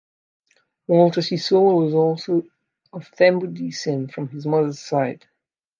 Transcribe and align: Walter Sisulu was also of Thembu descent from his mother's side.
Walter 0.87 1.21
Sisulu 1.21 1.85
was 1.85 1.93
also 1.93 2.41
of 2.91 3.07
Thembu 3.11 3.53
descent 3.53 4.11
from 4.11 4.29
his 4.29 4.47
mother's 4.47 4.79
side. 4.79 5.27